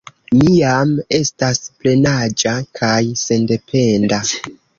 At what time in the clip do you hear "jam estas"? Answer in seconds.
0.53-1.59